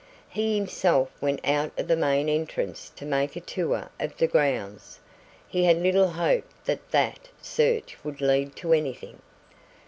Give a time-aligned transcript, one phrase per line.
[0.29, 4.99] He himself went out of the main entrance to make a tour of the grounds.
[5.47, 9.21] He had little hope that that search would lead to anything.